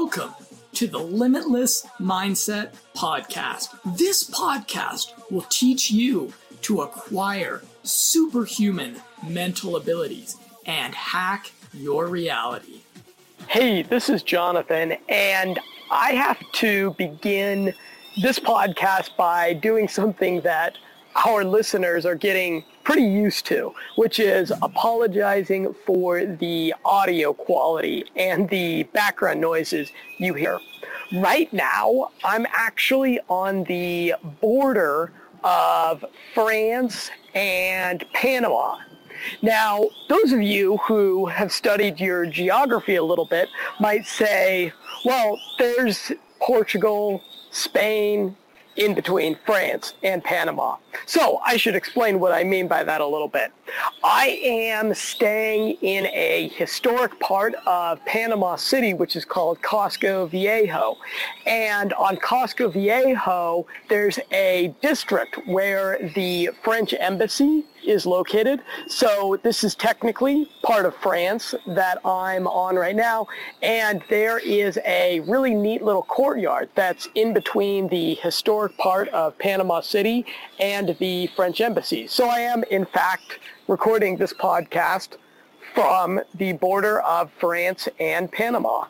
[0.00, 0.32] Welcome
[0.74, 3.76] to the Limitless Mindset Podcast.
[3.98, 12.82] This podcast will teach you to acquire superhuman mental abilities and hack your reality.
[13.48, 15.58] Hey, this is Jonathan, and
[15.90, 17.74] I have to begin
[18.22, 20.78] this podcast by doing something that
[21.26, 28.48] our listeners are getting pretty used to, which is apologizing for the audio quality and
[28.48, 30.58] the background noises you hear.
[31.12, 35.12] Right now, I'm actually on the border
[35.44, 38.78] of France and Panama.
[39.42, 44.72] Now, those of you who have studied your geography a little bit might say,
[45.04, 48.34] well, there's Portugal, Spain,
[48.78, 50.76] in between France and Panama.
[51.04, 53.52] So I should explain what I mean by that a little bit.
[54.02, 60.96] I am staying in a historic part of Panama City, which is called Casco Viejo.
[61.46, 68.60] And on Casco Viejo, there's a district where the French embassy is located.
[68.86, 73.26] So this is technically part of France that I'm on right now.
[73.62, 79.38] And there is a really neat little courtyard that's in between the historic part of
[79.38, 80.26] Panama City
[80.60, 82.06] and the French embassy.
[82.06, 85.18] So I am, in fact, recording this podcast
[85.74, 88.86] from the border of France and Panama.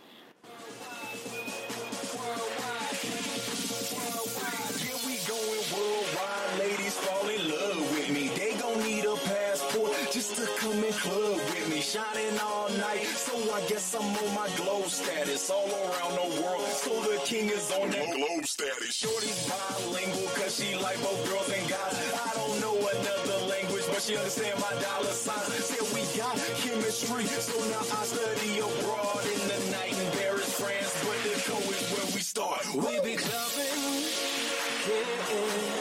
[11.88, 13.06] shining all night.
[13.06, 16.66] So I guess I'm on my glow status all around the world.
[16.68, 18.94] So the king is on that glow status.
[18.94, 21.96] Shorty's bilingual cause she like both girls and guys.
[22.12, 23.37] I don't know another language,
[23.98, 25.50] but she understand my dollar sign.
[25.60, 30.94] Said we got chemistry, so now I study abroad in the night in Paris, France.
[31.02, 32.64] But the is where we start.
[32.76, 34.04] We be clubbing,
[34.86, 35.77] yeah.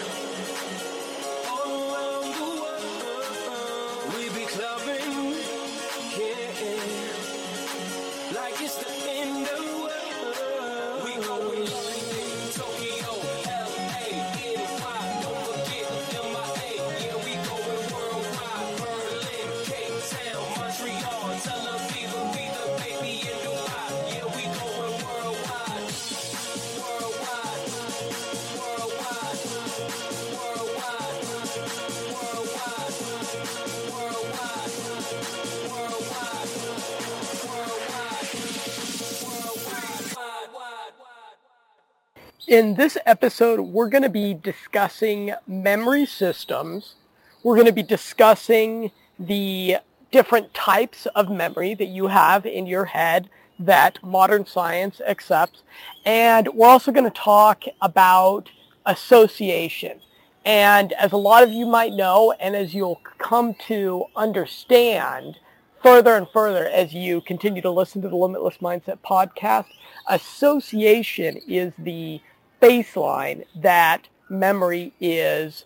[42.47, 46.95] In this episode, we're going to be discussing memory systems.
[47.43, 49.79] We're going to be discussing the
[50.13, 55.63] different types of memory that you have in your head that modern science accepts.
[56.05, 58.49] And we're also going to talk about
[58.85, 59.99] association.
[60.45, 65.37] And as a lot of you might know, and as you'll come to understand
[65.83, 69.65] further and further as you continue to listen to the Limitless Mindset podcast,
[70.07, 72.21] association is the
[72.61, 75.65] baseline that memory is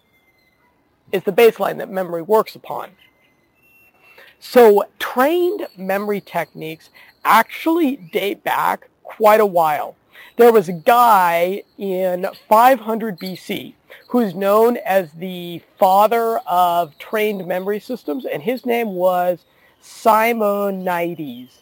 [1.12, 2.92] is the baseline that memory works upon.
[4.40, 6.90] So trained memory techniques
[7.26, 9.96] actually date back quite a while.
[10.38, 13.74] There was a guy in 500 BC
[14.08, 19.46] who's known as the father of trained memory systems, and his name was
[19.80, 21.60] Simonides.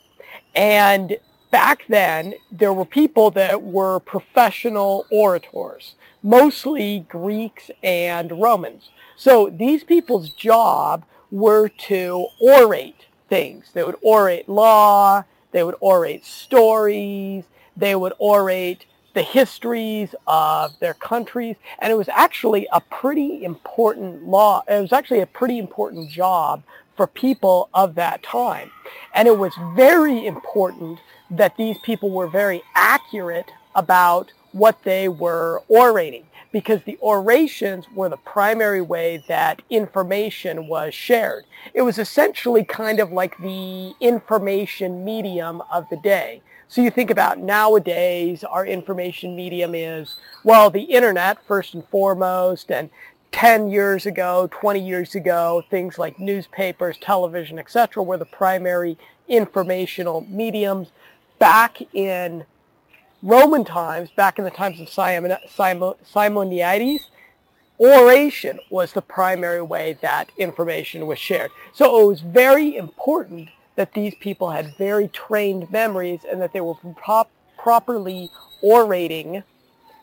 [0.56, 1.18] And
[1.52, 8.90] back then, there were people that were professional orators, mostly Greeks and Romans.
[9.16, 13.72] So these people's job were to orate things.
[13.74, 20.94] They would orate law, they would orate stories, they would orate the histories of their
[20.94, 24.64] countries, and it was actually a pretty important law.
[24.68, 26.64] It was actually a pretty important job
[27.00, 28.70] for people of that time.
[29.16, 31.00] And it was very important
[31.32, 38.10] that these people were very accurate about what they were orating because the orations were
[38.10, 41.46] the primary way that information was shared.
[41.74, 46.42] It was essentially kind of like the information medium of the day.
[46.68, 52.70] So you think about nowadays, our information medium is, well, the internet first and foremost,
[52.70, 52.90] and
[53.32, 58.98] 10 years ago, 20 years ago, things like newspapers, television, etc., were the primary
[59.28, 60.90] informational mediums
[61.38, 62.46] back in
[63.22, 67.10] Roman times, back in the times of Simon, Simon, Simonides,
[67.80, 71.52] oration was the primary way that information was shared.
[71.74, 76.62] So it was very important that these people had very trained memories and that they
[76.62, 78.30] were prop- properly
[78.62, 79.44] orating,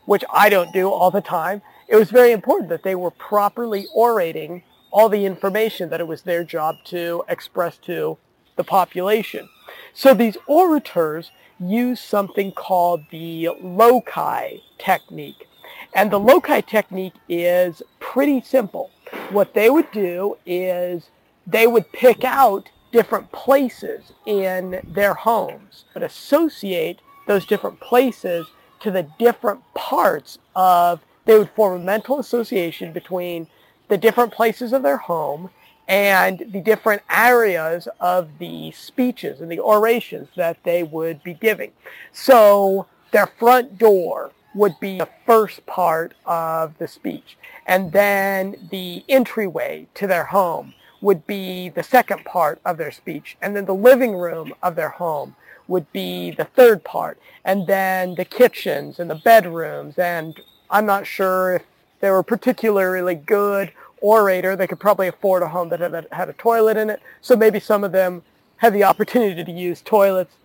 [0.06, 3.86] which I don't do all the time, it was very important that they were properly
[3.94, 8.18] orating all the information that it was their job to express to
[8.56, 9.48] the population.
[9.92, 15.48] So these orators use something called the loci technique.
[15.94, 18.90] And the loci technique is pretty simple.
[19.30, 21.10] What they would do is
[21.46, 28.46] they would pick out different places in their homes, but associate those different places
[28.80, 33.46] to the different parts of, they would form a mental association between
[33.88, 35.50] the different places of their home
[35.88, 41.70] and the different areas of the speeches and the orations that they would be giving.
[42.12, 47.36] So their front door would be the first part of the speech.
[47.66, 53.36] And then the entryway to their home would be the second part of their speech.
[53.40, 55.36] And then the living room of their home
[55.68, 57.18] would be the third part.
[57.44, 59.98] And then the kitchens and the bedrooms.
[59.98, 60.40] And
[60.70, 61.62] I'm not sure if
[62.00, 64.56] they were particularly good orator.
[64.56, 67.00] They could probably afford a home that had a, had a toilet in it.
[67.20, 68.22] So maybe some of them
[68.58, 70.36] had the opportunity to use toilets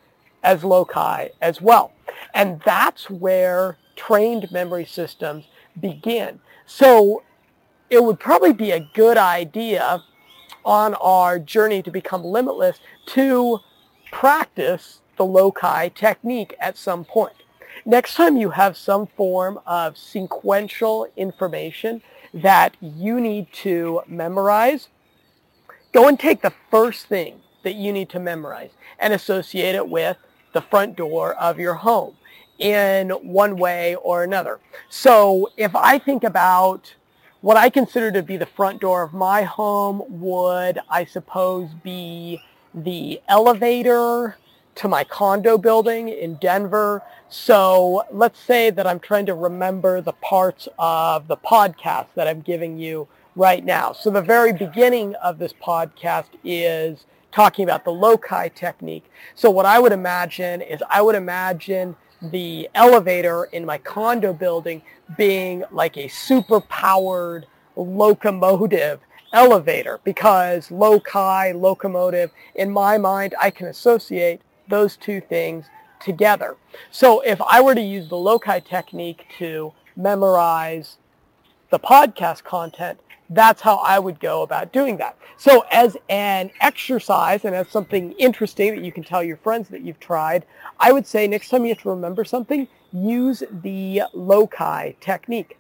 [0.44, 1.92] as loci as well.
[2.34, 5.46] And that's where trained memory systems
[5.80, 6.40] begin.
[6.66, 7.24] So
[7.90, 10.04] it would probably be a good idea
[10.64, 13.60] on our journey to become limitless to
[14.12, 17.41] practice the loci technique at some point.
[17.86, 22.02] Next time you have some form of sequential information
[22.34, 24.88] that you need to memorize,
[25.92, 30.18] go and take the first thing that you need to memorize and associate it with
[30.54, 32.16] the front door of your home
[32.60, 34.60] in one way or another.
[34.90, 36.94] So if I think about
[37.42, 42.42] what I consider to be the front door of my home would, I suppose, be
[42.74, 44.38] the elevator
[44.82, 47.04] to my condo building in Denver.
[47.30, 52.42] So let's say that I'm trying to remember the parts of the podcast that I'm
[52.42, 53.94] giving you right now.
[53.94, 59.06] So the very beginning of this podcast is talking about the loci technique.
[59.36, 64.82] So what I would imagine is I would imagine the elevator in my condo building
[65.16, 67.46] being like a super powered
[67.76, 69.00] locomotive
[69.32, 75.68] elevator because loci, locomotive, in my mind, I can associate those two things
[76.00, 76.58] together.
[76.90, 80.98] So if I were to use the loci technique to memorize
[81.70, 85.18] the podcast content, that's how I would go about doing that.
[85.38, 89.82] So as an exercise and as something interesting that you can tell your friends that
[89.82, 90.46] you've tried,
[90.80, 95.58] I would say next time you have to remember something, use the loci technique.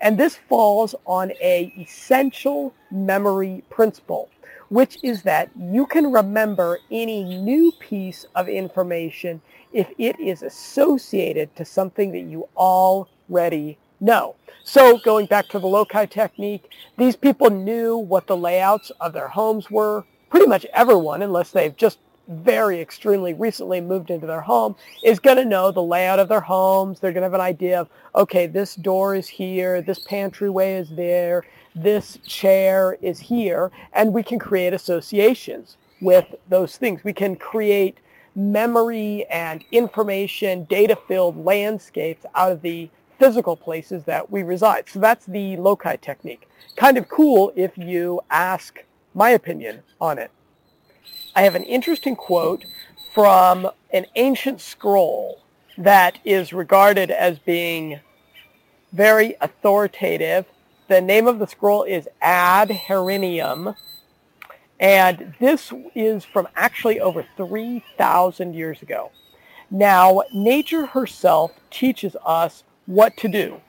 [0.00, 4.30] And this falls on a essential memory principle,
[4.70, 11.54] which is that you can remember any new piece of information if it is associated
[11.56, 14.34] to something that you already know.
[14.64, 19.28] So going back to the loci technique, these people knew what the layouts of their
[19.28, 20.04] homes were.
[20.30, 21.98] Pretty much everyone, unless they've just
[22.28, 26.40] very extremely recently moved into their home, is going to know the layout of their
[26.40, 27.00] homes.
[27.00, 30.90] They're going to have an idea of, okay, this door is here, this pantryway is
[30.90, 37.04] there, this chair is here, and we can create associations with those things.
[37.04, 37.98] We can create
[38.34, 44.88] memory and information, data-filled landscapes out of the physical places that we reside.
[44.88, 46.48] So that's the loci technique.
[46.76, 48.84] Kind of cool if you ask
[49.14, 50.30] my opinion on it.
[51.36, 52.64] I have an interesting quote
[53.12, 55.42] from an ancient scroll
[55.76, 58.00] that is regarded as being
[58.92, 60.46] very authoritative.
[60.90, 63.76] The name of the scroll is Ad Herennium,
[64.80, 69.12] and this is from actually over 3,000 years ago.
[69.70, 73.60] Now, nature herself teaches us what to do.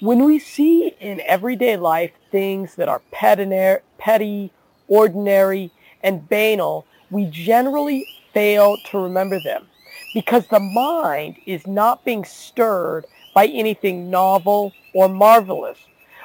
[0.00, 4.50] When we see in everyday life things that are petty,
[4.88, 5.70] ordinary,
[6.02, 9.68] and banal, we generally fail to remember them
[10.12, 15.78] because the mind is not being stirred by anything novel or marvelous.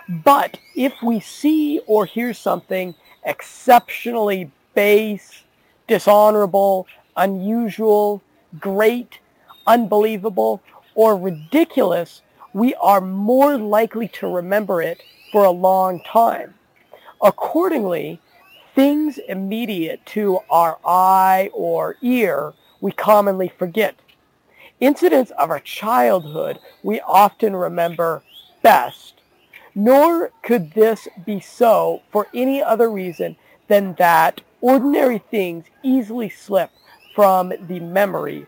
[0.09, 5.43] But if we see or hear something exceptionally base,
[5.87, 8.23] dishonorable, unusual,
[8.59, 9.19] great,
[9.67, 10.63] unbelievable,
[10.95, 12.23] or ridiculous,
[12.53, 16.55] we are more likely to remember it for a long time.
[17.21, 18.19] Accordingly,
[18.73, 23.95] things immediate to our eye or ear we commonly forget.
[24.79, 28.23] Incidents of our childhood we often remember
[28.63, 29.18] best,
[29.75, 33.35] nor could this be so for any other reason
[33.67, 36.71] than that ordinary things easily slip
[37.15, 38.45] from the memory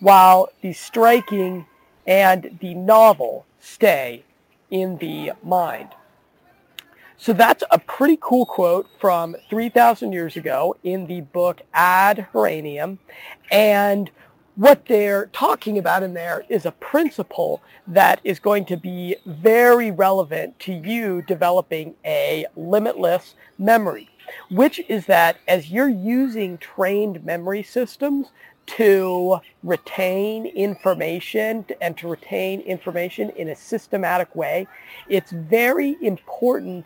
[0.00, 1.66] while the striking
[2.06, 4.24] and the novel stay
[4.70, 5.88] in the mind.
[7.20, 12.98] So that's a pretty cool quote from 3,000 years ago in the book Ad Herennium.
[13.50, 14.10] And
[14.58, 19.88] what they're talking about in there is a principle that is going to be very
[19.88, 24.10] relevant to you developing a limitless memory,
[24.50, 28.32] which is that as you're using trained memory systems
[28.66, 34.66] to retain information and to retain information in a systematic way,
[35.08, 36.84] it's very important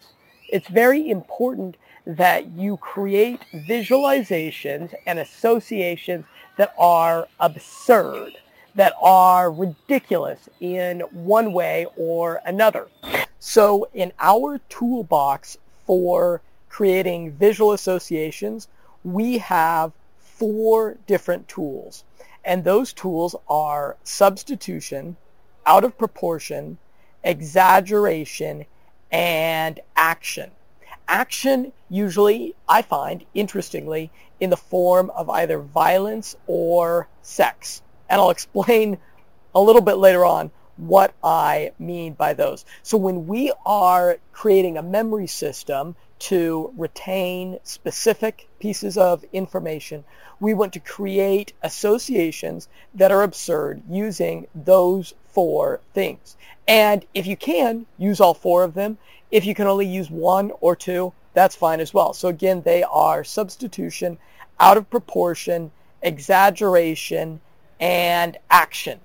[0.52, 8.32] it's very important that you create visualizations and associations that are absurd,
[8.74, 12.88] that are ridiculous in one way or another.
[13.38, 18.68] So in our toolbox for creating visual associations,
[19.04, 22.04] we have four different tools.
[22.44, 25.16] And those tools are substitution,
[25.66, 26.78] out of proportion,
[27.22, 28.64] exaggeration,
[29.10, 30.50] and action.
[31.12, 37.82] Action usually, I find, interestingly, in the form of either violence or sex.
[38.08, 38.96] And I'll explain
[39.54, 42.64] a little bit later on what I mean by those.
[42.82, 50.04] So when we are creating a memory system to retain specific pieces of information,
[50.40, 56.38] we want to create associations that are absurd using those four things.
[56.66, 58.96] And if you can, use all four of them.
[59.32, 62.12] If you can only use one or two, that's fine as well.
[62.12, 64.18] So again, they are substitution,
[64.60, 65.72] out of proportion,
[66.02, 67.40] exaggeration,
[67.80, 69.00] and action.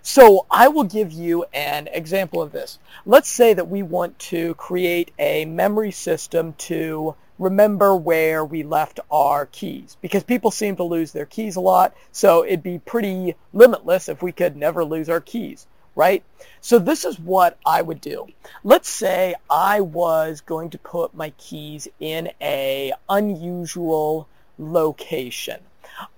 [0.00, 2.78] So I will give you an example of this.
[3.04, 8.98] Let's say that we want to create a memory system to remember where we left
[9.10, 11.94] our keys because people seem to lose their keys a lot.
[12.12, 16.22] So it'd be pretty limitless if we could never lose our keys right?
[16.60, 18.28] So this is what I would do.
[18.62, 25.60] Let's say I was going to put my keys in a unusual location.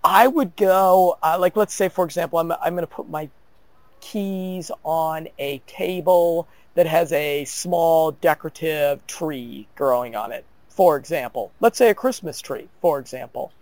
[0.02, 3.30] I would go, uh, like let's say for example, I'm, I'm going to put my
[4.00, 11.52] keys on a table that has a small decorative tree growing on it, for example.
[11.60, 13.52] Let's say a Christmas tree, for example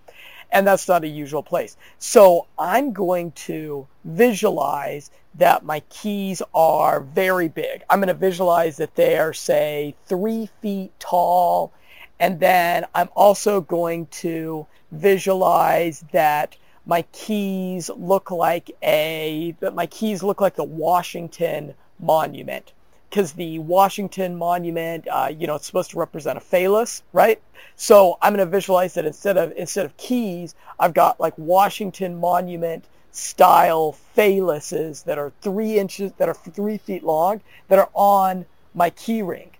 [0.51, 1.77] and that's not a usual place.
[1.99, 7.83] So I'm going to visualize that my keys are very big.
[7.91, 11.73] I'm going to visualize that they are, say, three feet tall.
[12.19, 19.87] And then I'm also going to visualize that my keys look like a, that my
[19.87, 22.73] keys look like the Washington Monument
[23.17, 27.41] because the Washington Monument, uh, you know, it's supposed to represent a phallus, right?
[27.75, 32.21] So I'm going to visualize that instead of instead of keys, I've got like Washington
[32.21, 38.45] Monument style phalluses that are three inches, that are three feet long, that are on
[38.75, 39.51] my key ring.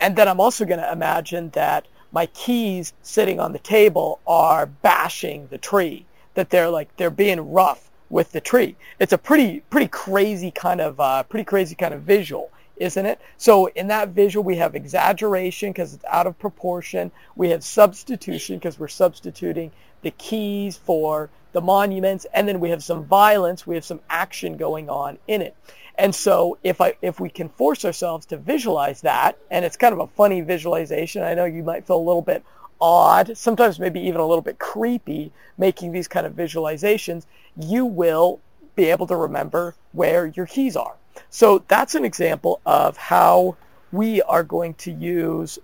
[0.00, 4.64] And then I'm also going to imagine that my keys sitting on the table are
[4.64, 8.74] bashing the tree, that they're like, they're being rough with the tree.
[8.98, 12.50] It's a pretty, pretty crazy kind of, uh, pretty crazy kind of visual
[12.82, 13.20] isn't it?
[13.38, 17.12] So in that visual, we have exaggeration because it's out of proportion.
[17.36, 19.70] We have substitution because we're substituting
[20.02, 22.26] the keys for the monuments.
[22.34, 23.66] And then we have some violence.
[23.66, 25.56] We have some action going on in it.
[25.96, 29.92] And so if I, if we can force ourselves to visualize that, and it's kind
[29.92, 32.42] of a funny visualization, I know you might feel a little bit
[32.80, 38.40] odd, sometimes maybe even a little bit creepy making these kind of visualizations, you will
[38.74, 40.96] be able to remember where your keys are.
[41.30, 43.56] So that's an example of how
[43.90, 45.58] we are going to use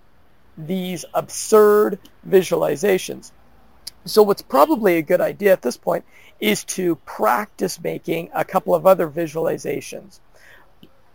[0.56, 3.32] these absurd visualizations.
[4.04, 6.04] So what's probably a good idea at this point
[6.40, 10.20] is to practice making a couple of other visualizations.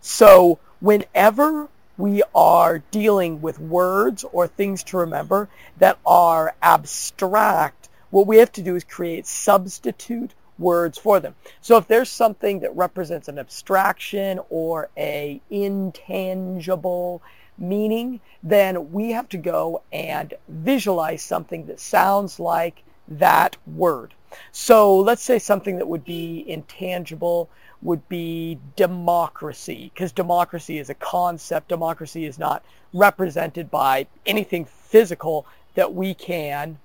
[0.00, 5.48] So whenever we are dealing with words or things to remember
[5.78, 11.34] that are abstract, what we have to do is create substitute words for them.
[11.60, 17.22] So if there's something that represents an abstraction or a intangible
[17.58, 24.14] meaning, then we have to go and visualize something that sounds like that word.
[24.50, 27.48] So let's say something that would be intangible
[27.82, 31.68] would be democracy, because democracy is a concept.
[31.68, 36.78] Democracy is not represented by anything physical that we can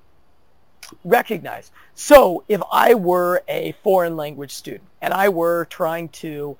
[1.03, 1.71] recognize.
[1.95, 6.57] So if I were a foreign language student and I were trying to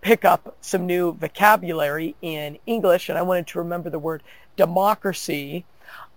[0.00, 4.22] pick up some new vocabulary in English and I wanted to remember the word
[4.56, 5.64] democracy,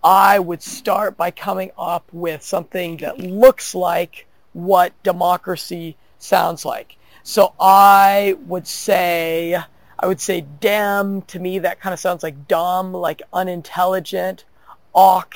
[0.03, 6.97] I would start by coming up with something that looks like what democracy sounds like.
[7.23, 9.61] So I would say,
[9.99, 14.45] I would say dem to me, that kind of sounds like dumb, like unintelligent.
[14.93, 15.35] Awk,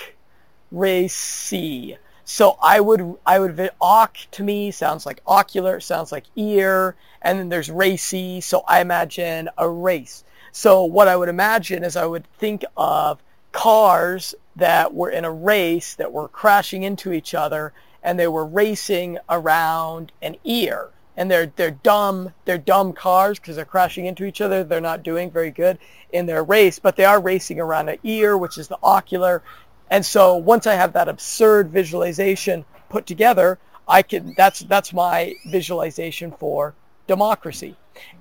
[0.71, 1.97] racy.
[2.23, 7.37] So I would, I would, oc to me sounds like ocular, sounds like ear, and
[7.37, 8.41] then there's racy.
[8.41, 10.23] So I imagine a race.
[10.51, 15.31] So what I would imagine is I would think of cars that were in a
[15.31, 17.73] race that were crashing into each other
[18.03, 23.55] and they were racing around an ear and they're they're dumb they're dumb cars because
[23.55, 25.77] they're crashing into each other they're not doing very good
[26.11, 29.43] in their race but they are racing around an ear which is the ocular
[29.91, 35.35] and so once i have that absurd visualization put together i can that's that's my
[35.45, 36.73] visualization for
[37.05, 37.75] democracy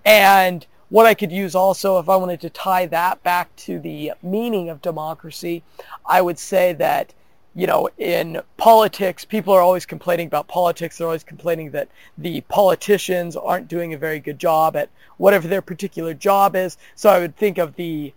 [0.05, 4.13] and what I could use also, if I wanted to tie that back to the
[4.23, 5.63] meaning of democracy,
[6.05, 7.15] I would say that,
[7.55, 10.99] you know, in politics, people are always complaining about politics.
[10.99, 15.63] They're always complaining that the politicians aren't doing a very good job at whatever their
[15.63, 16.77] particular job is.
[16.97, 18.13] So I would think of the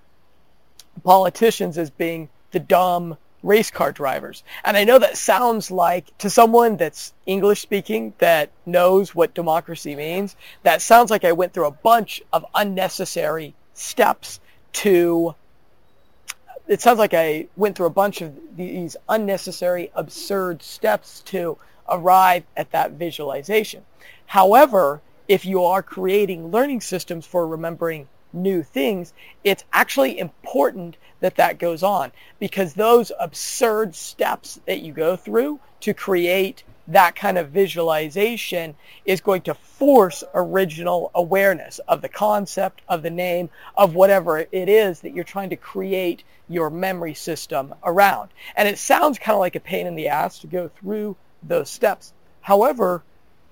[1.04, 4.44] politicians as being the dumb race car drivers.
[4.64, 9.96] And I know that sounds like to someone that's English speaking that knows what democracy
[9.96, 14.40] means, that sounds like I went through a bunch of unnecessary steps
[14.74, 15.36] to
[16.66, 21.58] it sounds like I went through a bunch of these unnecessary absurd steps to
[21.90, 23.84] arrive at that visualization.
[24.28, 31.36] However, if you are creating learning systems for remembering new things, it's actually important that
[31.36, 37.38] that goes on because those absurd steps that you go through to create that kind
[37.38, 43.96] of visualization is going to force original awareness of the concept, of the name, of
[43.96, 48.30] whatever it is that you're trying to create your memory system around.
[48.56, 51.70] And it sounds kind of like a pain in the ass to go through those
[51.70, 52.14] steps.
[52.42, 53.04] However,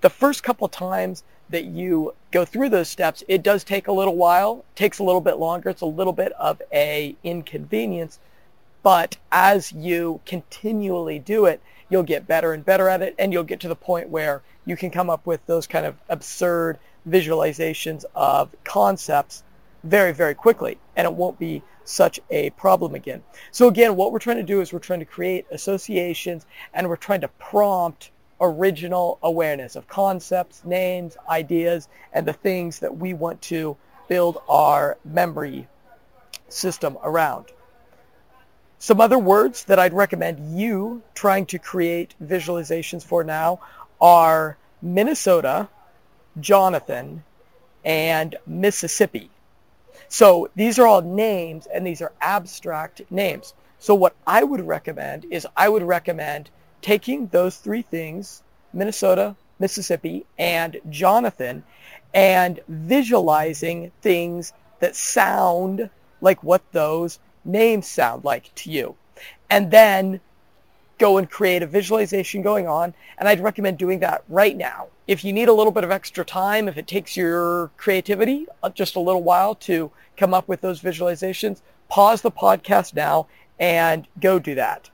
[0.02, 4.16] the first couple times that you go through those steps, it does take a little
[4.16, 5.70] while, takes a little bit longer.
[5.70, 8.18] It's a little bit of a inconvenience.
[8.82, 13.14] But as you continually do it, you'll get better and better at it.
[13.18, 15.96] And you'll get to the point where you can come up with those kind of
[16.08, 16.78] absurd
[17.08, 19.42] visualizations of concepts
[19.84, 20.78] very, very quickly.
[20.96, 23.22] And it won't be such a problem again.
[23.50, 26.96] So again, what we're trying to do is we're trying to create associations and we're
[26.96, 28.10] trying to prompt
[28.42, 33.76] original awareness of concepts, names, ideas, and the things that we want to
[34.08, 35.66] build our memory
[36.48, 37.46] system around.
[38.78, 43.60] Some other words that I'd recommend you trying to create visualizations for now
[44.00, 45.68] are Minnesota,
[46.40, 47.22] Jonathan,
[47.84, 49.30] and Mississippi.
[50.08, 53.54] So these are all names and these are abstract names.
[53.78, 56.50] So what I would recommend is I would recommend
[56.82, 58.42] taking those three things,
[58.72, 61.64] Minnesota, Mississippi, and Jonathan,
[62.12, 65.88] and visualizing things that sound
[66.20, 68.94] like what those names sound like to you.
[69.48, 70.20] And then
[70.98, 72.94] go and create a visualization going on.
[73.18, 74.88] And I'd recommend doing that right now.
[75.08, 78.70] If you need a little bit of extra time, if it takes your creativity uh,
[78.70, 83.26] just a little while to come up with those visualizations, pause the podcast now
[83.58, 84.90] and go do that.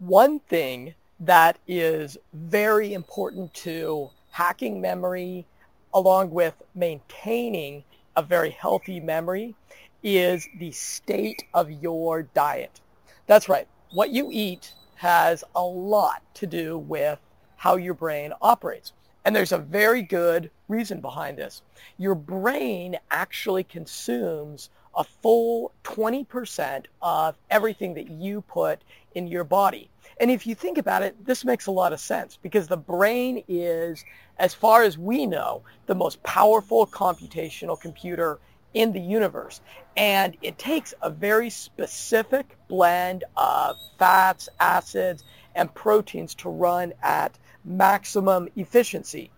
[0.00, 5.46] One thing that is very important to hacking memory
[5.92, 7.84] along with maintaining
[8.16, 9.54] a very healthy memory
[10.02, 12.80] is the state of your diet.
[13.26, 13.68] That's right.
[13.90, 17.18] What you eat has a lot to do with
[17.56, 18.94] how your brain operates.
[19.26, 21.60] And there's a very good reason behind this.
[21.98, 28.82] Your brain actually consumes a full 20% of everything that you put
[29.14, 29.90] in your body.
[30.20, 33.42] And if you think about it, this makes a lot of sense because the brain
[33.48, 34.04] is,
[34.38, 38.38] as far as we know, the most powerful computational computer
[38.74, 39.60] in the universe.
[39.96, 47.38] And it takes a very specific blend of fats, acids, and proteins to run at
[47.64, 49.30] maximum efficiency.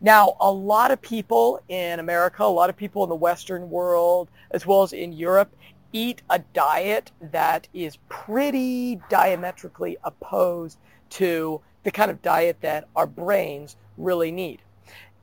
[0.00, 4.28] Now, a lot of people in America, a lot of people in the Western world,
[4.50, 5.54] as well as in Europe,
[5.92, 10.78] eat a diet that is pretty diametrically opposed
[11.10, 14.60] to the kind of diet that our brains really need.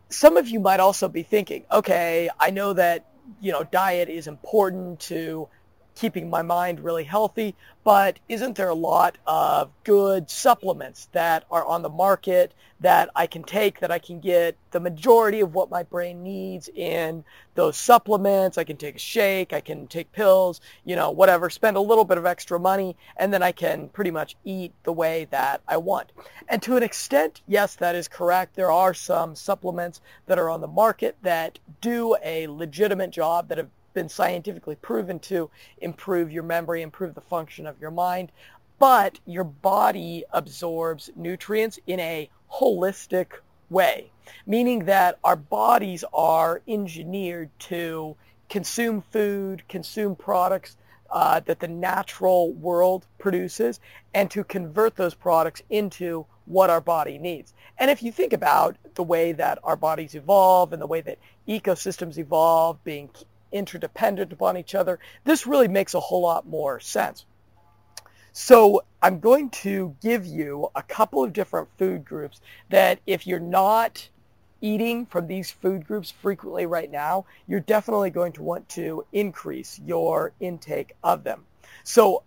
[0.09, 3.05] Some of you might also be thinking, okay, I know that,
[3.41, 5.49] you know, diet is important to
[5.97, 11.65] keeping my mind really healthy, but isn't there a lot of good supplements that are
[11.65, 15.71] on the market that I can take that I can get the majority of what
[15.71, 17.23] my brain needs in
[17.55, 18.59] those supplements?
[18.59, 22.05] I can take a shake, I can take pills, you know, whatever, spend a little
[22.05, 25.77] bit of extra money, and then I can pretty much eat the way that I
[25.77, 26.11] want.
[26.47, 28.55] And to an extent, yes, that is correct.
[28.55, 33.57] There are some supplements that are on the market that do a legitimate job that
[33.57, 35.49] have been scientifically proven to
[35.81, 38.31] improve your memory, improve the function of your mind,
[38.77, 43.25] but your body absorbs nutrients in a holistic
[43.71, 44.11] way,
[44.45, 48.15] meaning that our bodies are engineered to
[48.49, 50.77] consume food, consume products
[51.09, 53.79] uh, that the natural world produces,
[54.13, 57.51] and to convert those products into what our body needs.
[57.79, 61.17] And if you think about the way that our bodies evolve and the way that
[61.47, 63.09] ecosystems evolve, being
[63.51, 67.25] interdependent upon each other, this really makes a whole lot more sense.
[68.33, 73.39] So I'm going to give you a couple of different food groups that if you're
[73.39, 74.09] not
[74.61, 79.79] eating from these food groups frequently right now, you're definitely going to want to increase
[79.85, 81.45] your intake of them.
[81.83, 82.23] So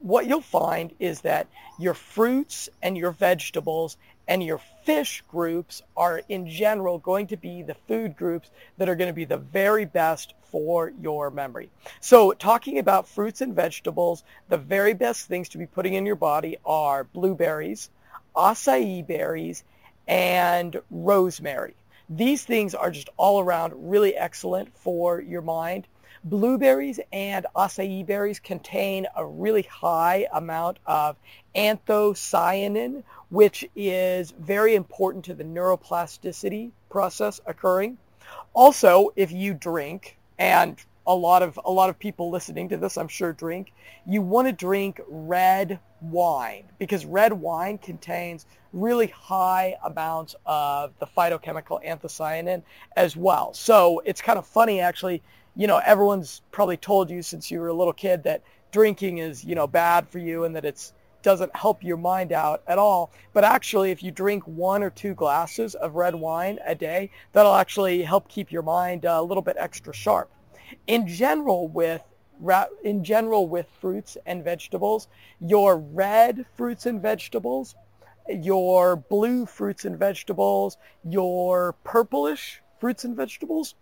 [0.00, 1.46] what you'll find is that
[1.78, 3.96] your fruits and your vegetables
[4.28, 8.96] and your fish groups are in general going to be the food groups that are
[8.96, 11.70] going to be the very best for your memory.
[12.00, 16.16] So talking about fruits and vegetables, the very best things to be putting in your
[16.16, 17.90] body are blueberries,
[18.36, 19.64] acai berries,
[20.06, 21.74] and rosemary.
[22.08, 25.86] These things are just all around really excellent for your mind.
[26.24, 31.16] Blueberries and acai berries contain a really high amount of
[31.56, 37.96] anthocyanin, which is very important to the neuroplasticity process occurring.
[38.52, 42.98] Also, if you drink, and a lot of a lot of people listening to this
[42.98, 43.72] I'm sure drink,
[44.06, 51.06] you want to drink red wine because red wine contains really high amounts of the
[51.06, 52.62] phytochemical anthocyanin
[52.96, 53.54] as well.
[53.54, 55.22] So it's kind of funny actually
[55.54, 58.42] you know, everyone's probably told you since you were a little kid that
[58.72, 62.62] drinking is, you know, bad for you and that it's doesn't help your mind out
[62.66, 63.12] at all.
[63.32, 67.54] But actually, if you drink one or two glasses of red wine a day, that'll
[67.54, 70.30] actually help keep your mind uh, a little bit extra sharp.
[70.86, 72.02] In general, with
[72.82, 75.06] in general with fruits and vegetables,
[75.40, 77.76] your red fruits and vegetables,
[78.28, 83.76] your blue fruits and vegetables, your purplish fruits and vegetables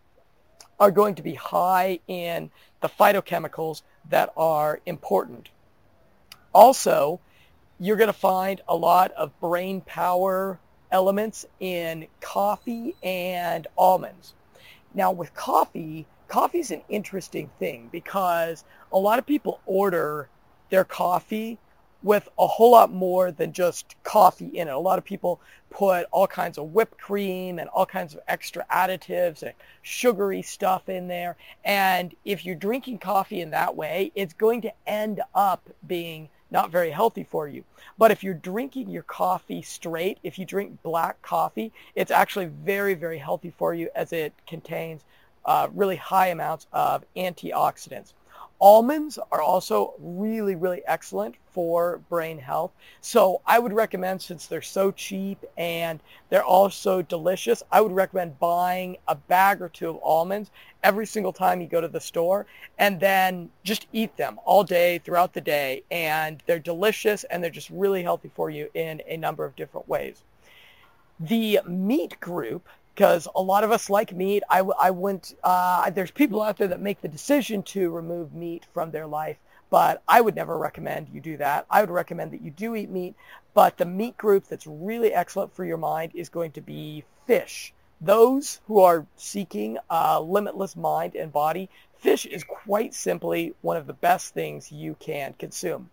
[0.79, 2.51] are going to be high in
[2.81, 5.51] the phytochemicals that are important.
[6.53, 7.21] Also,
[7.83, 10.61] you're going to find a lot of brain power
[10.93, 14.35] elements in coffee and almonds.
[14.93, 20.29] Now with coffee, coffee is an interesting thing because a lot of people order
[20.69, 21.59] their coffee
[22.03, 24.75] with a whole lot more than just coffee in it.
[24.75, 25.41] A lot of people
[25.71, 30.89] put all kinds of whipped cream and all kinds of extra additives and sugary stuff
[30.91, 31.37] in there.
[31.65, 36.71] And if you're drinking coffee in that way, it's going to end up being not
[36.71, 37.65] very healthy for you.
[37.99, 42.95] But if you're drinking your coffee straight, if you drink black coffee, it's actually very,
[42.95, 45.03] very healthy for you as it contains
[45.45, 48.13] uh, really high amounts of antioxidants.
[48.63, 52.73] Almonds are also really, really excellent for brain health.
[53.01, 58.39] So I would recommend, since they're so cheap and they're also delicious, I would recommend
[58.39, 60.51] buying a bag or two of almonds
[60.83, 62.47] every single time you go to the store
[62.79, 65.83] and then just eat them all day throughout the day.
[65.91, 69.89] And they're delicious and they're just really healthy for you in a number of different
[69.89, 70.23] ways.
[71.19, 74.43] The meat group because a lot of us like meat.
[74.51, 78.67] I, I went, uh, there's people out there that make the decision to remove meat
[78.73, 79.39] from their life,
[79.71, 81.67] but I would never recommend you do that.
[81.71, 83.15] I would recommend that you do eat meat,
[83.55, 87.73] but the meat group that's really excellent for your mind is going to be fish.
[88.01, 93.87] Those who are seeking a limitless mind and body, fish is quite simply one of
[93.87, 95.91] the best things you can consume.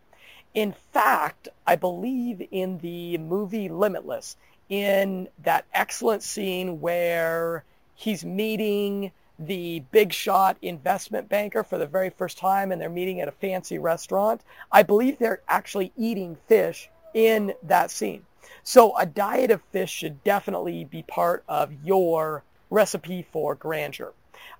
[0.53, 4.37] In fact, I believe in the movie Limitless,
[4.69, 7.63] in that excellent scene where
[7.95, 13.21] he's meeting the big shot investment banker for the very first time and they're meeting
[13.21, 14.41] at a fancy restaurant.
[14.71, 18.25] I believe they're actually eating fish in that scene.
[18.63, 24.13] So a diet of fish should definitely be part of your recipe for grandeur.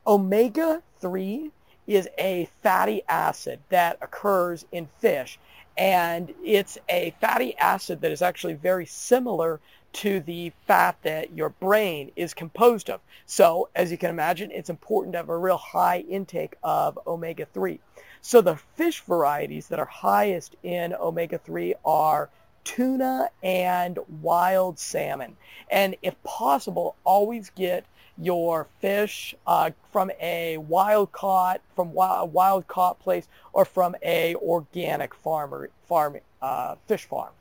[0.06, 1.52] Omega 3
[1.88, 5.40] is a fatty acid that occurs in fish
[5.78, 9.60] and it's a fatty acid that is actually very similar
[9.94, 13.02] to the fat that your brain is composed of.
[13.26, 17.80] So as you can imagine, it's important to have a real high intake of omega-3.
[18.22, 22.30] So the fish varieties that are highest in omega-3 are
[22.64, 25.38] tuna and wild salmon.
[25.72, 27.86] And if possible, always get
[28.18, 34.36] your fish uh, from a wild caught from wild, wild caught place or from a
[34.36, 37.32] organic farmer farm uh, fish farm.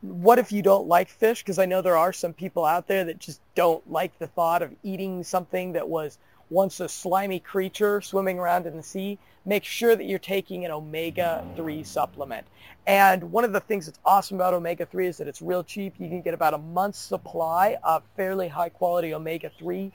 [0.00, 1.42] What if you don't like fish?
[1.42, 4.62] Because I know there are some people out there that just don't like the thought
[4.62, 9.64] of eating something that was once a slimy creature swimming around in the sea, make
[9.64, 12.46] sure that you're taking an omega-3 supplement.
[12.86, 15.94] And one of the things that's awesome about omega-3 is that it's real cheap.
[15.98, 19.90] You can get about a month's supply of fairly high quality omega-3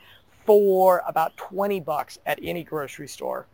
[0.46, 3.48] for about 20 bucks at any grocery store.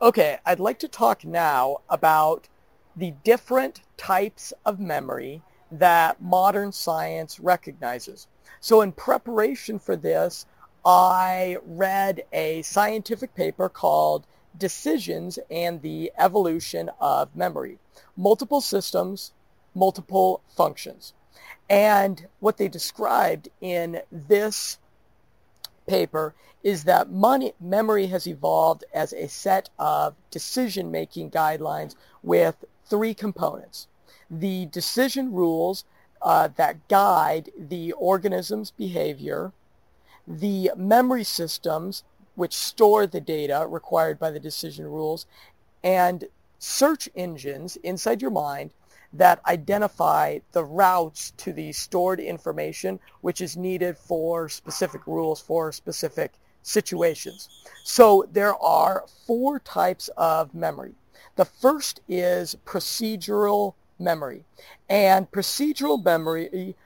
[0.00, 2.48] Okay, I'd like to talk now about
[2.96, 8.26] the different types of memory that modern science recognizes.
[8.60, 10.46] So in preparation for this,
[10.84, 14.26] I read a scientific paper called
[14.58, 17.78] Decisions and the Evolution of Memory.
[18.16, 19.32] Multiple systems,
[19.74, 21.14] multiple functions.
[21.68, 24.78] And what they described in this
[25.86, 33.14] paper is that money, memory has evolved as a set of decision-making guidelines with three
[33.14, 33.86] components.
[34.30, 35.84] The decision rules
[36.20, 39.52] uh, that guide the organism's behavior,
[40.26, 45.26] the memory systems which store the data required by the decision rules,
[45.82, 46.24] and
[46.58, 48.70] search engines inside your mind
[49.12, 55.72] that identify the routes to the stored information which is needed for specific rules for
[55.72, 57.48] specific situations.
[57.82, 60.94] So there are four types of memory.
[61.40, 64.44] The first is procedural memory.
[64.90, 66.76] And procedural memory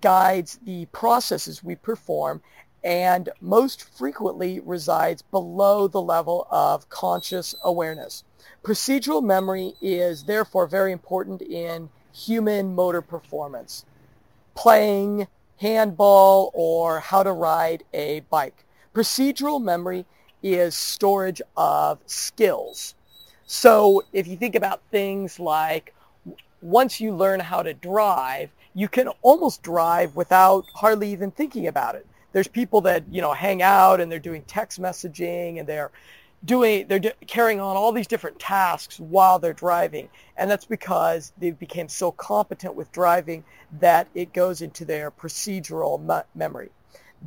[0.00, 2.40] guides the processes we perform
[2.84, 8.22] and most frequently resides below the level of conscious awareness.
[8.62, 13.84] Procedural memory is therefore very important in human motor performance,
[14.54, 18.64] playing handball or how to ride a bike.
[18.94, 20.06] Procedural memory
[20.44, 22.94] is storage of skills.
[23.46, 25.94] So if you think about things like
[26.60, 31.94] once you learn how to drive, you can almost drive without hardly even thinking about
[31.94, 32.06] it.
[32.32, 35.92] There's people that you know hang out and they're doing text messaging and they're
[36.44, 40.08] doing they're carrying on all these different tasks while they're driving.
[40.36, 43.44] And that's because they became so competent with driving
[43.80, 46.70] that it goes into their procedural me- memory.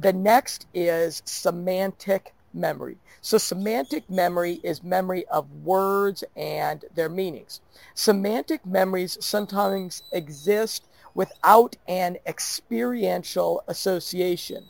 [0.02, 7.62] The next is semantic memory so semantic memory is memory of words and their meanings
[7.94, 14.66] semantic memories sometimes exist without an experiential association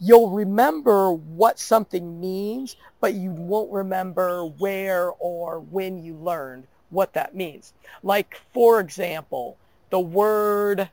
[0.00, 7.12] you'll remember what something means, but you won't remember where or when you learned what
[7.14, 7.72] that means.
[8.02, 9.56] Like, for example,
[9.90, 10.88] the word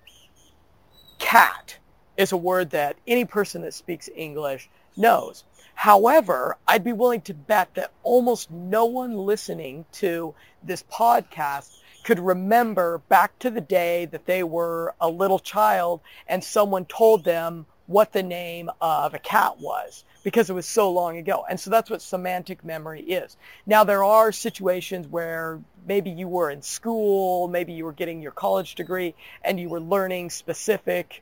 [1.19, 1.77] cat
[2.17, 5.43] is a word that any person that speaks English knows.
[5.75, 10.33] However, I'd be willing to bet that almost no one listening to
[10.63, 16.43] this podcast could remember back to the day that they were a little child and
[16.43, 21.17] someone told them what the name of a cat was because it was so long
[21.17, 21.45] ago.
[21.49, 23.37] And so that's what semantic memory is.
[23.65, 28.31] Now there are situations where maybe you were in school, maybe you were getting your
[28.31, 31.21] college degree and you were learning specific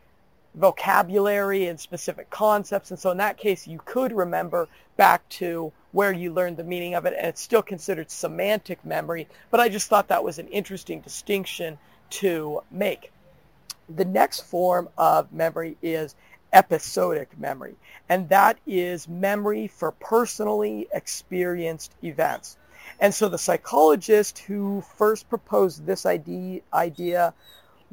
[0.56, 2.92] vocabulary and specific concepts.
[2.92, 6.96] And so in that case, you could remember back to where you learned the meaning
[6.96, 9.28] of it and it's still considered semantic memory.
[9.52, 11.78] But I just thought that was an interesting distinction
[12.12, 13.12] to make.
[13.89, 16.16] The next form of memory is
[16.54, 17.76] episodic memory,
[18.10, 22.58] and that is memory for personally experienced events.
[23.00, 27.34] And so the psychologist who first proposed this idea,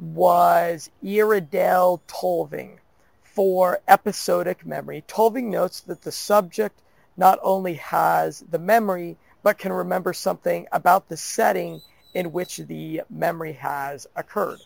[0.01, 2.79] was Endel Tulving
[3.21, 5.03] for episodic memory.
[5.07, 6.81] Tolving notes that the subject
[7.15, 11.81] not only has the memory, but can remember something about the setting
[12.13, 14.59] in which the memory has occurred.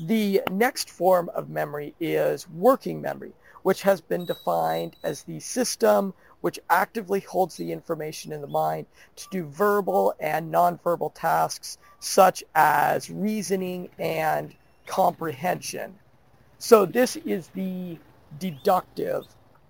[0.00, 3.32] The next form of memory is working memory,
[3.62, 8.86] which has been defined as the system which actively holds the information in the mind
[9.16, 14.54] to do verbal and nonverbal tasks such as reasoning and
[14.86, 15.94] comprehension.
[16.58, 17.98] So this is the
[18.38, 19.24] deductive.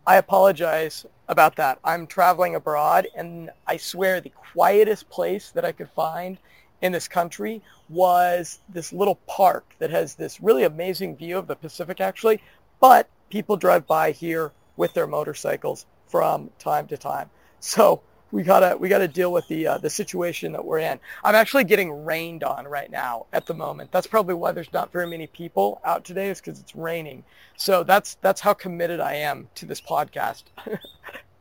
[0.06, 1.78] I apologize about that.
[1.84, 6.38] I'm traveling abroad and I swear the quietest place that I could find
[6.82, 11.54] in this country was this little park that has this really amazing view of the
[11.56, 12.40] Pacific actually,
[12.80, 17.30] but people drive by here with their motorcycles from time to time.
[17.60, 21.00] So we gotta we gotta deal with the uh, the situation that we're in.
[21.24, 23.90] I'm actually getting rained on right now at the moment.
[23.92, 27.24] That's probably why there's not very many people out today, is because it's raining.
[27.56, 30.44] So that's that's how committed I am to this podcast.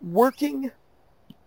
[0.01, 0.71] Working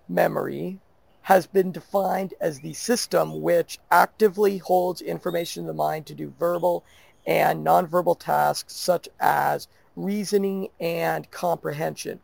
[0.08, 0.78] memory
[1.22, 6.32] has been defined as the system which actively holds information in the mind to do
[6.38, 6.84] verbal
[7.26, 12.20] and nonverbal tasks such as reasoning and comprehension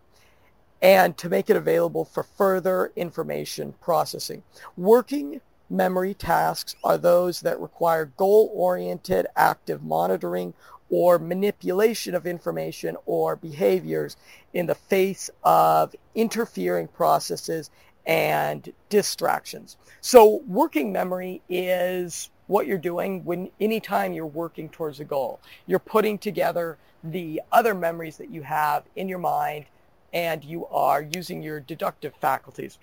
[0.80, 4.42] and to make it available for further information processing.
[4.76, 10.54] Working memory tasks are those that require goal-oriented active monitoring
[10.90, 14.16] or manipulation of information or behaviors
[14.54, 17.70] in the face of interfering processes
[18.06, 19.76] and distractions.
[20.00, 25.40] So working memory is what you're doing when anytime you're working towards a goal.
[25.66, 29.66] You're putting together the other memories that you have in your mind
[30.12, 32.78] and you are using your deductive faculties.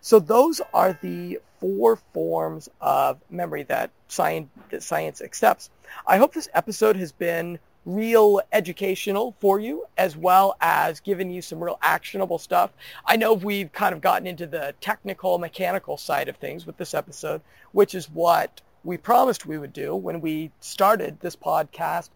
[0.00, 5.70] So those are the four forms of memory that science, that science accepts.
[6.06, 11.42] I hope this episode has been real educational for you as well as giving you
[11.42, 12.70] some real actionable stuff.
[13.04, 16.94] I know we've kind of gotten into the technical mechanical side of things with this
[16.94, 22.10] episode, which is what we promised we would do when we started this podcast.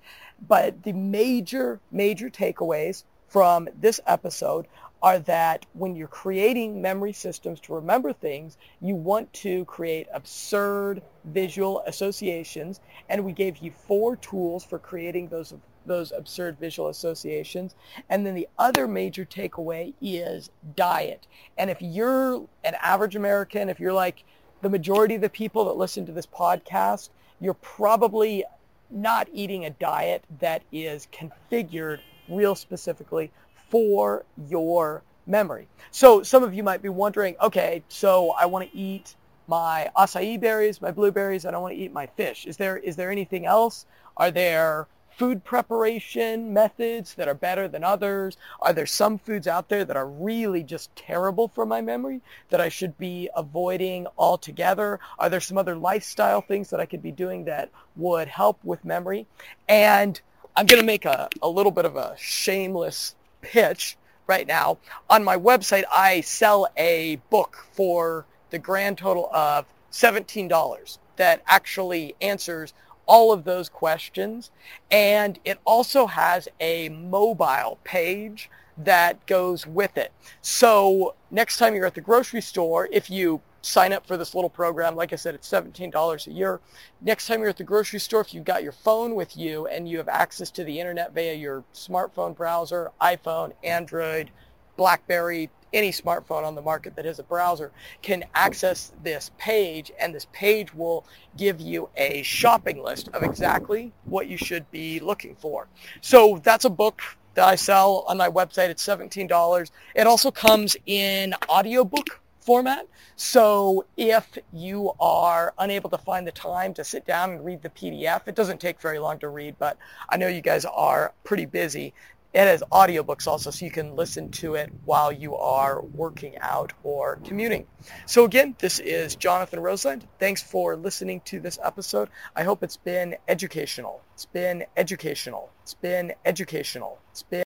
[0.47, 4.67] But the major, major takeaways from this episode
[5.03, 11.03] are that when you're creating memory systems to remember things, you want to create absurd
[11.25, 12.81] visual associations.
[13.09, 15.55] And we gave you four tools for creating those,
[15.87, 17.77] those absurd visual associations.
[18.09, 21.27] And then the other major takeaway is diet.
[21.57, 24.25] And if you're an average American, if you're like
[24.63, 28.45] the majority of the people that listen to this podcast, you're probably
[28.91, 33.31] not eating a diet that is configured real specifically
[33.69, 35.69] for your memory.
[35.91, 39.15] So some of you might be wondering, okay, so I want to eat
[39.47, 42.47] my acai berries, my blueberries, I don't want to eat my fish.
[42.47, 43.87] Is there is there anything else?
[44.17, 48.37] Are there food preparation methods that are better than others?
[48.63, 52.61] Are there some foods out there that are really just terrible for my memory that
[52.61, 55.01] I should be avoiding altogether?
[55.19, 58.85] Are there some other lifestyle things that I could be doing that would help with
[58.85, 59.27] memory?
[59.69, 60.21] And
[60.57, 63.97] I'm going to make a, a little bit of a shameless pitch
[64.29, 64.79] right now.
[65.11, 72.15] On my website, I sell a book for the grand total of $17 that actually
[72.21, 72.73] answers
[73.09, 74.53] all of those questions.
[74.91, 80.13] And it also has a mobile page that goes with it.
[80.41, 84.51] So next time you're at the grocery store, if you sign up for this little
[84.51, 84.95] program.
[84.95, 86.61] Like I said, it's $17 a year.
[87.01, 89.89] Next time you're at the grocery store, if you've got your phone with you and
[89.89, 94.31] you have access to the internet via your smartphone browser, iPhone, Android,
[94.77, 97.71] BlackBerry, any smartphone on the market that has a browser
[98.03, 101.05] can access this page and this page will
[101.37, 105.69] give you a shopping list of exactly what you should be looking for.
[106.01, 107.03] So that's a book
[107.35, 108.69] that I sell on my website.
[108.69, 109.71] It's $17.
[109.95, 112.87] It also comes in audiobook format.
[113.17, 117.69] So if you are unable to find the time to sit down and read the
[117.69, 119.77] PDF, it doesn't take very long to read, but
[120.09, 121.93] I know you guys are pretty busy.
[122.35, 126.75] It has audiobooks also, so you can listen to it while you are working out
[126.83, 127.67] or commuting.
[128.05, 130.07] So again, this is Jonathan Roseland.
[130.19, 132.11] Thanks for listening to this episode.
[132.37, 134.03] I hope it's been educational.
[134.13, 135.51] It's been educational.
[135.63, 136.99] It's been educational.
[137.13, 137.45] It's been